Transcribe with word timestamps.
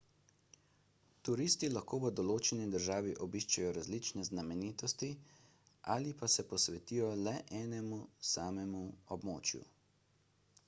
turisti 1.27 1.67
lahko 1.73 1.97
v 2.05 2.09
določeni 2.19 2.63
državi 2.75 3.11
obiščejo 3.25 3.73
različne 3.77 4.23
znamenitosti 4.29 5.09
ali 5.95 6.13
pa 6.23 6.29
se 6.37 6.45
posvetijo 6.53 7.09
le 7.27 7.33
enemu 7.59 7.99
samemu 8.31 8.81
območju 9.17 9.61